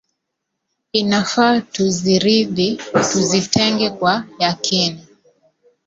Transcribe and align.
Inafaa 0.93 1.61
tuziridhi, 1.61 2.77
tuzitende 3.11 3.89
kwa 3.89 4.23
yakini 4.39 5.07